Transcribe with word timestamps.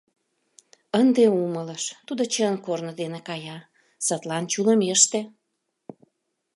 Ынде 0.99 1.25
умылыш, 1.41 1.83
тудо 2.07 2.23
чын 2.33 2.55
корно 2.65 2.91
дене 3.01 3.19
кая, 3.27 3.57
садлан 4.05 4.43
чулымеште. 4.51 5.19